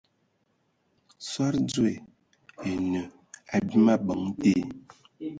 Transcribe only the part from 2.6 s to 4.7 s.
e enə abim abəŋ te.